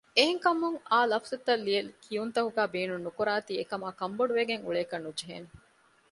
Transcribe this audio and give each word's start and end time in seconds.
އެހެން 0.17 0.41
ކަމުން 0.45 0.77
އާ 0.89 0.99
ލަފުޒުތައް 1.11 1.63
ލިޔެކިޔުންތަކުގައި 1.65 2.71
ބޭނުން 2.73 3.03
ނުކުރާތީ 3.05 3.53
އެކަމާ 3.59 3.87
ކަންބޮޑުވެގެން 3.99 4.63
އުޅޭކަށް 4.65 5.05
ނުޖެހޭނެ 5.05 5.49